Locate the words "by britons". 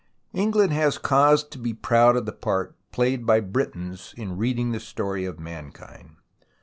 3.23-4.15